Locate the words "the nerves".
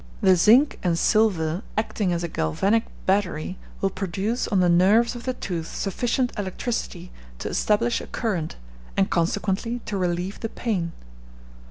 4.59-5.13